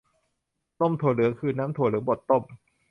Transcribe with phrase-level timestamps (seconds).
[0.79, 2.43] นมถั่วเหลือง คือน้ำถั่วเหลืองบดต้ม